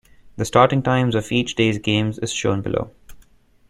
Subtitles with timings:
[0.37, 2.89] The starting times of each day's games is shown below.